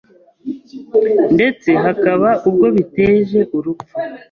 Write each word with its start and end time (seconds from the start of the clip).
ndetse 1.35 1.69
hakaba 1.83 2.29
ubwo 2.47 2.67
biteje 2.75 3.39
urupfu. 3.57 3.95